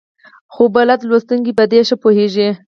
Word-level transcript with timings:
خو 0.53 0.63
بلد 0.75 0.99
لوستونکي 1.09 1.51
په 1.57 1.63
دې 1.71 1.79
ښه 1.87 1.95
پوهېږي. 2.03 2.49